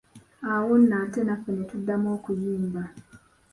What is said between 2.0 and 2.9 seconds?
okuyimba.